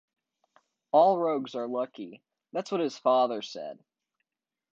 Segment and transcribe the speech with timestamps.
[0.91, 3.77] All rogues are lucky, that’s what his father said.